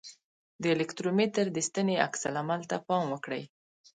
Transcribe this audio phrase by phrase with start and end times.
[0.61, 3.43] د الکترومتر د ستنې عکس العمل ته پام وکړئ.